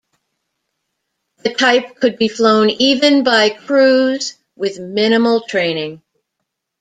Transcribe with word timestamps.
The 1.43 1.53
type 1.53 1.95
could 1.97 2.17
be 2.17 2.27
flown 2.27 2.71
even 2.71 3.23
by 3.23 3.51
crews 3.51 4.35
with 4.55 4.79
minimal 4.79 5.41
training. 5.41 6.01